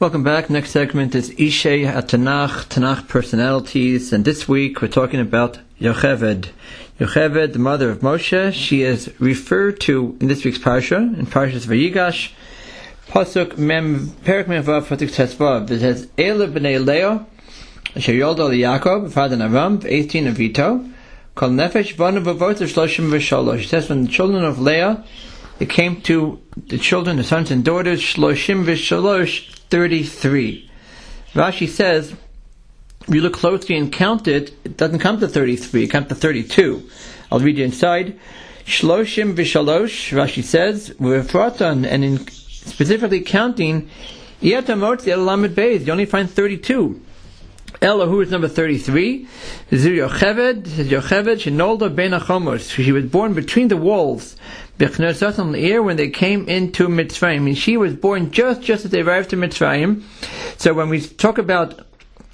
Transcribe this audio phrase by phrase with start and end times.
[0.00, 0.48] Welcome back.
[0.48, 6.50] Next segment is Ishei Tanakh, Tanakh personalities, and this week we're talking about Yocheved.
[7.00, 11.66] Yocheved, the mother of Moshe, she is referred to in this week's parsha, in Parshas
[11.66, 12.30] Vayigash,
[13.08, 15.68] Pasuk Mem Perek Mem Vav Pasuk Tesvav.
[15.68, 17.26] It says Ela b'nei Leah,
[17.96, 20.92] Asher Yolda Yaakov, Father Aram, eighteen Avito,
[21.34, 23.64] Kol Nefesh Vanu Vavot Shloshim V'Shalosh.
[23.64, 25.04] It says when the children of Leah,
[25.58, 30.70] it came to the children, the sons and daughters, Shloshim V'Shalosh, 33.
[31.34, 32.14] Rashi says,
[33.06, 36.14] if you look closely and count it, it doesn't come to 33, it comes to
[36.14, 36.88] 32.
[37.30, 38.18] I'll read you inside.
[38.64, 43.88] Shloshim v'shalosh, Rashi says, we're fratan, and in specifically counting,
[44.42, 47.00] Yatamot Lamed Beis, you only find 32.
[47.80, 49.28] Ella, who is number 33,
[49.72, 52.70] Zir Yocheved, Yocheved, Shinolda Ben Achomos.
[52.70, 54.36] She was born between the walls
[54.78, 57.46] when they came into Mitzrayim.
[57.46, 60.02] And she was born just, just as they arrived to Mitzrayim.
[60.56, 61.80] So when we talk about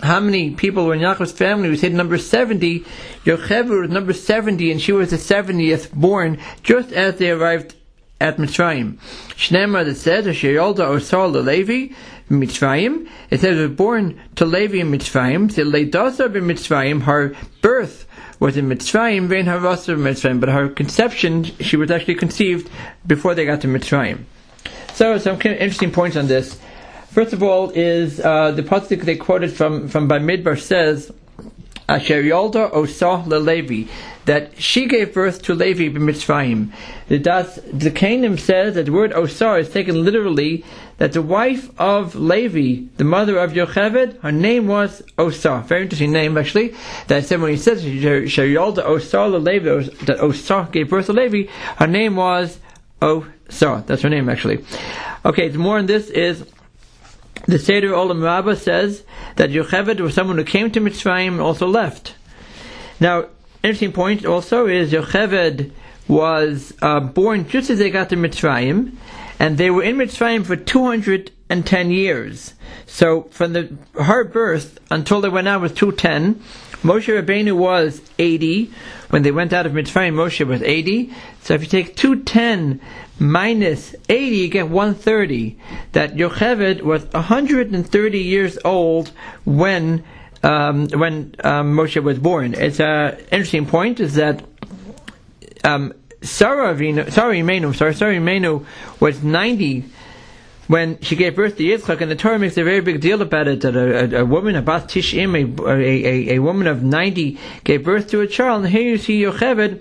[0.00, 2.80] how many people were in Yaakov's family, we said number 70.
[3.24, 7.74] Yocheved was number 70, and she was the 70th born, just as they arrived
[8.20, 8.98] at Mitzrayim.
[9.30, 11.94] Shneimar that says, Sheyolda Osar Levi,
[12.30, 13.08] Mitzrayim.
[13.30, 15.50] It says, it was born to Levi in Mitzrayim.
[15.52, 18.06] So Leidasa in Mitzrayim, her birth
[18.40, 22.70] was in Mitzrayim, Vein Harasa Mitzrayim, but her conception, she was actually conceived
[23.06, 24.24] before they got to Mitzrayim.
[24.94, 26.56] So, some interesting points on this.
[27.10, 31.12] First of all, is uh, the pasuk they quoted from from Bamidbar says,
[31.88, 33.88] "Asher Yolda Osah LeLevi,"
[34.26, 36.72] that she gave birth to Levi b'Mitzrayim.
[37.08, 40.64] The Das the says that the word Osah is taken literally
[40.98, 45.64] that the wife of Levi, the mother of Yocheved, her name was Osah.
[45.66, 46.74] Very interesting name, actually.
[47.08, 51.86] That said when he says Sheyolda Osah Levi, that Osah gave birth to Levi, her
[51.86, 52.58] name was
[53.02, 53.84] Osah.
[53.86, 54.64] That's her name, actually.
[55.24, 56.46] Okay, the more on this is
[57.46, 59.04] the Seder Olam Rabbah says
[59.36, 62.14] that Yocheved was someone who came to Mitzrayim and also left.
[63.00, 63.26] Now,
[63.64, 65.72] interesting point also is Yocheved
[66.06, 68.92] was uh, born just as they got to Mitzrayim,
[69.38, 72.52] and they were in Mitzrayim for 210 years.
[72.86, 76.42] So from the her birth until they went out was 210.
[76.82, 78.70] Moshe Rabbeinu was 80
[79.08, 80.12] when they went out of Mitzrayim.
[80.12, 81.14] Moshe was 80.
[81.40, 82.82] So if you take 210
[83.18, 85.58] minus 80, you get 130.
[85.92, 89.12] That Yocheved was 130 years old
[89.46, 90.04] when
[90.44, 92.54] um, when um, Moshe was born.
[92.54, 94.44] It's an interesting point is that
[95.64, 98.64] um, Sarah Avinu, sorry Imenu, sorry, Sarah Imenu
[99.00, 99.84] was 90
[100.66, 103.48] when she gave birth to Yitzchak, and the Torah makes a very big deal about
[103.48, 107.38] it, that a, a, a woman, a Bat Tishim, a, a, a, woman of 90,
[107.64, 109.80] gave birth to a child, and here you see Yocheved,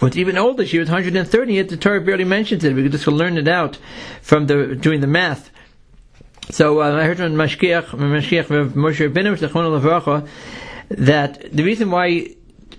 [0.00, 3.08] was even older, she was 130, yet the Torah barely mentions it, we could just
[3.08, 3.78] learn it out
[4.22, 5.50] from the, doing the math.
[6.50, 10.28] So uh, I heard from Mashgiach, Mashgiach Moshe Rabbeinu,
[10.90, 12.34] that the reason why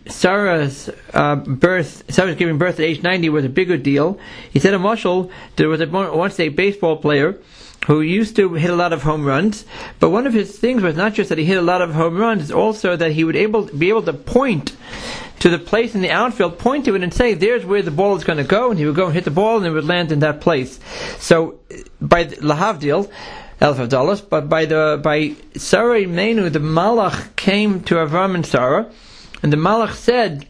[0.08, 4.20] Sarah's uh, birth, Sarah's giving birth at age 90 was a bigger deal.
[4.52, 7.40] He said a mashal, there was a, once a baseball player
[7.86, 9.66] who used to hit a lot of home runs,
[10.00, 12.18] but one of his things was not just that he hit a lot of home
[12.18, 14.76] runs, it's also that he would able be able to point
[15.40, 18.16] to the place in the outfield, point to it and say, there's where the ball
[18.16, 19.86] is going to go, and he would go and hit the ball and it would
[19.86, 20.80] land in that place.
[21.20, 21.60] So,
[22.02, 23.10] by Lahavdil,
[23.62, 28.46] Elf of dollars, but by the by Sarah Imenu, the Malach came to Avram and
[28.46, 28.90] Sarah,
[29.44, 30.48] and the Malach said,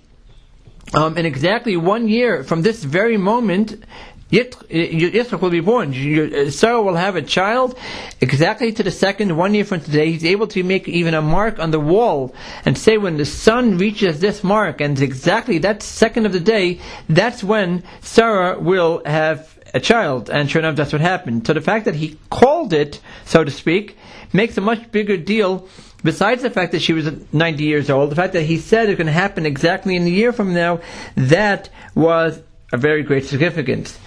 [0.93, 3.83] um, in exactly one year from this very moment,
[4.31, 6.51] Yitzchak will be born.
[6.51, 7.75] Sarah will have a child
[8.21, 10.11] exactly to the second, one year from today.
[10.11, 13.79] He's able to make even a mark on the wall and say when the sun
[13.79, 19.58] reaches this mark and exactly that second of the day, that's when Sarah will have
[19.73, 20.29] a child.
[20.29, 21.45] And sure enough, that's what happened.
[21.47, 23.97] So the fact that he called it, so to speak,
[24.33, 25.67] makes a much bigger deal
[26.03, 29.07] besides the fact that she was 90 years old, the fact that he said going
[29.07, 30.79] to happen exactly in a year from now,
[31.15, 32.41] that was
[32.71, 33.97] a very great significance.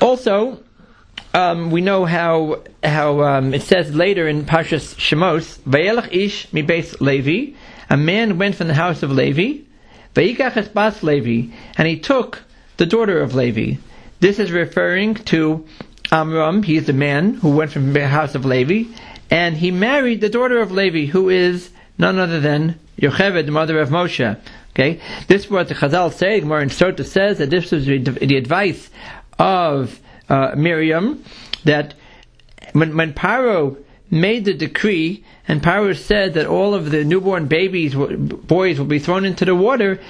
[0.00, 0.62] Also,
[1.34, 6.62] um, we know how how um, it says later in Pashas Shemos, "Vayelach ish mi
[6.62, 7.56] beis Levi."
[7.88, 9.62] A man went from the house of Levi,
[10.14, 12.42] "Vayikach es bas Levi," and he took
[12.76, 13.76] the daughter of Levi.
[14.22, 15.66] This is referring to
[16.12, 16.62] Amram.
[16.62, 18.84] He is the man who went from the house of Levi,
[19.32, 23.80] and he married the daughter of Levi, who is none other than Yocheved, the mother
[23.80, 24.38] of Moshe.
[24.70, 26.38] Okay, this is what the Chazal say.
[26.38, 28.90] Gemara in Sota says that this was the advice
[29.40, 29.98] of
[30.28, 31.24] uh, Miriam
[31.64, 31.94] that
[32.74, 33.76] when, when Paro
[34.08, 39.00] made the decree and Paro said that all of the newborn babies, boys, will be
[39.00, 40.00] thrown into the water,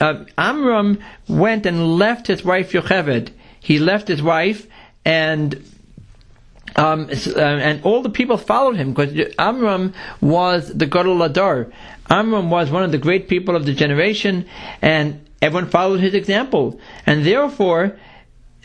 [0.00, 0.98] uh, Amram
[1.28, 3.30] went and left his wife Yocheved.
[3.64, 4.66] He left his wife
[5.06, 5.64] and
[6.76, 11.72] um, uh, and all the people followed him because Amram was the Gadol HaDor.
[12.10, 14.46] Amram was one of the great people of the generation,
[14.82, 17.96] and everyone followed his example, and therefore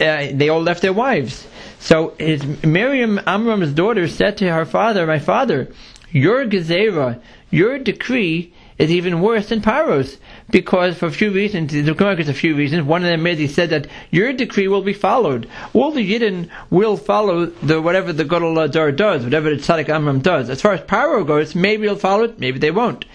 [0.01, 1.47] uh, they all left their wives.
[1.79, 5.71] So his Miriam, Amram's daughter, said to her father, "My father,
[6.11, 10.17] your gezerah, your decree." is even worse than Paro's
[10.49, 12.83] because for a few reasons, the Gemara gives a few reasons.
[12.83, 15.49] One of them is he said that your decree will be followed.
[15.73, 20.19] All the Yidden will follow the whatever the Gadol HaDor does, whatever the Tzaddik Amram
[20.19, 20.49] does.
[20.49, 23.05] As far as Paro goes, maybe he'll follow it, maybe they won't.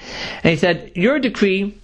[0.42, 1.74] And he said, your decree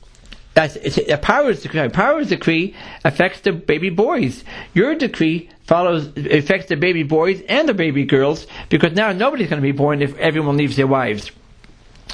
[0.57, 1.81] it's a Paro's decree.
[1.89, 2.75] Paro's decree
[3.05, 4.45] affects the baby boys.
[4.75, 9.63] Your decree follows affects the baby boys and the baby girls because now nobody's going
[9.63, 11.31] to be born if everyone leaves their wives.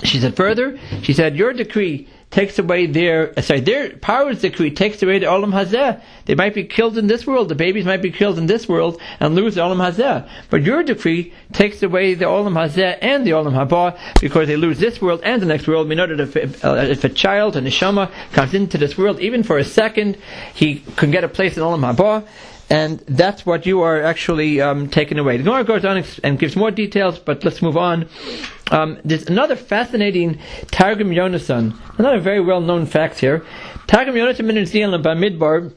[0.04, 4.70] She said further, she said, your decree takes away their, uh, sorry, their Paro's decree
[4.70, 6.02] takes away the Olam Hazeh.
[6.26, 9.00] They might be killed in this world, the babies might be killed in this world
[9.20, 10.28] and lose the Olam Hazeh.
[10.50, 14.78] But your decree takes away the Olam Hazeh and the Olam Haba because they lose
[14.78, 15.88] this world and the next world.
[15.88, 19.42] We know that if, uh, if a child, a neshama, comes into this world, even
[19.42, 20.18] for a second,
[20.52, 22.26] he can get a place in Olam Haba
[22.68, 25.36] and that's what you are actually um, taking away.
[25.36, 28.08] The Gemara goes on and gives more details, but let's move on.
[28.70, 30.40] Um, there's another fascinating
[30.70, 33.46] Targum Yonasan, another very well-known fact here.
[33.86, 35.72] Targum Yonasan in Zealand Bamidbar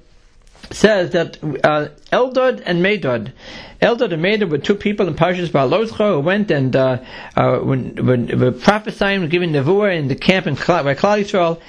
[0.71, 3.33] says that uh, Eldad and Medad,
[3.81, 6.97] Eldad and Medad were two people in Parshas Beha'aloscha who went and uh,
[7.35, 11.59] uh, when, when, were prophesying, giving nevuah in the camp in Klal, by Klal Yisrael,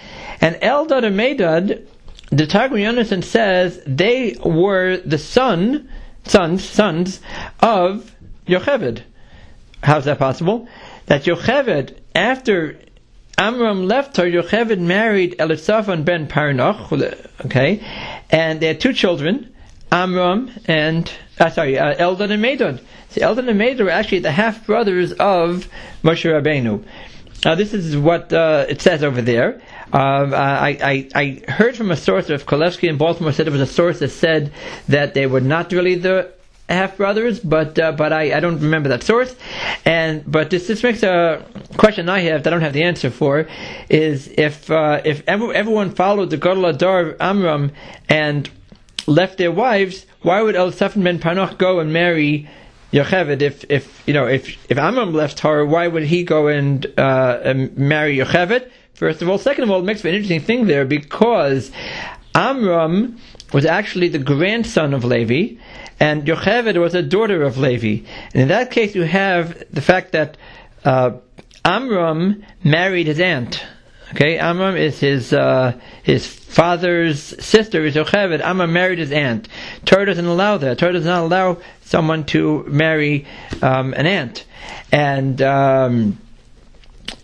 [0.40, 1.86] and Eldad and Medad
[2.30, 5.88] the Targum Yonasan says they were the son,
[6.24, 7.20] sons, sons
[7.60, 8.14] of
[8.46, 9.02] Yocheved.
[9.82, 10.68] How's that possible?
[11.06, 12.78] That Yocheved, after
[13.36, 16.92] Amram left her, Yocheved married Elitzafan ben Parnach,
[17.46, 17.82] okay,
[18.30, 19.52] and they had two children,
[19.90, 21.10] Amram and,
[21.40, 22.80] uh, sorry, uh, Eldad and Medad.
[23.08, 25.66] So Eldad and Medad were actually the half brothers of
[26.04, 26.84] Moshe Rabbeinu.
[27.44, 29.62] Now this is what uh, it says over there.
[29.92, 33.60] Um, I, I, I, heard from a source of Kolevsky in Baltimore said there was
[33.60, 34.52] a source that said
[34.88, 36.32] that they were not really the
[36.68, 39.34] half brothers, but uh, but I, I don't remember that source.
[39.84, 41.44] And but this this makes a
[41.76, 43.48] question I have that I don't have the answer for
[43.88, 47.72] is if uh, if everyone followed the Gadol HaDor Amram
[48.08, 48.48] and
[49.06, 52.48] left their wives, why would Elitzafan ben Parnach go and marry?
[52.92, 56.86] Yocheved, if if you know if if Amram left her, why would he go and,
[56.98, 58.68] uh, and marry Yocheved?
[58.94, 59.38] First of all.
[59.38, 61.70] Second of all, it makes for an interesting thing there because
[62.34, 63.18] Amram
[63.52, 65.56] was actually the grandson of Levi,
[65.98, 68.06] and Yocheved was a daughter of Levi.
[68.34, 70.36] And in that case, you have the fact that
[70.84, 71.12] uh,
[71.64, 73.64] Amram married his aunt.
[74.12, 78.40] Okay, Amram is his uh, his father's sister is Yocheved.
[78.40, 79.48] Amram married his aunt.
[79.84, 80.78] Torah doesn't allow that.
[80.78, 83.26] Torah does not allow someone to marry
[83.62, 84.44] um, an aunt,
[84.92, 85.40] and.
[85.42, 86.18] Um,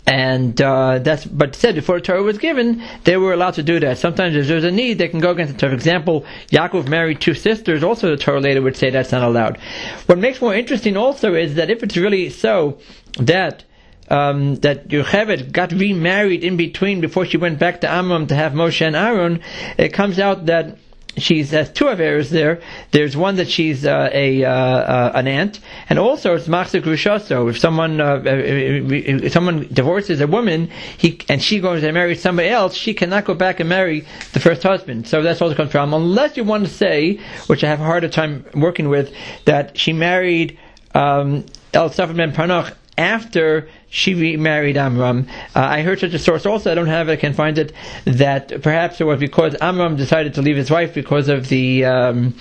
[0.09, 3.99] and uh, that's but said before Torah was given, they were allowed to do that.
[3.99, 5.73] Sometimes if there's a need, they can go against the Torah.
[5.73, 7.83] For example, Yaakov married two sisters.
[7.83, 9.59] Also, the Torah later would say that's not allowed.
[10.07, 12.79] What makes more interesting also is that if it's really so
[13.19, 13.65] that
[14.09, 18.53] um, that Yocheved got remarried in between before she went back to Amram to have
[18.53, 19.41] Moshe and Aaron,
[19.79, 20.79] it comes out that
[21.17, 22.61] she has two affairs there.
[22.91, 27.49] There's one that she's uh, a uh, uh, an aunt, and also it's machzir grushaso.
[27.49, 32.49] If someone uh, if someone divorces a woman, he and she goes and marries somebody
[32.49, 35.09] else, she cannot go back and marry the first husband.
[35.09, 35.95] So that's also comes from.
[35.95, 39.13] Unless you want to say, which I have a harder time working with,
[39.47, 40.59] that she married
[40.95, 45.29] um, Elitzafan ben Parnach after she remarried Amram.
[45.55, 47.73] Uh, I heard such a source also, I don't have it, I can find it,
[48.05, 52.35] that perhaps it was because Amram decided to leave his wife because of the, um,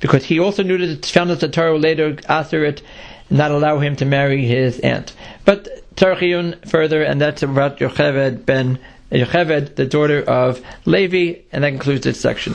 [0.00, 2.82] because he also knew that found that the Torah later after it,
[3.30, 5.12] not allow him to marry his aunt.
[5.44, 8.78] But Tarchiyun further, and that's about Yocheved ben
[9.12, 12.54] Yocheved, the daughter of Levi, and that concludes this section.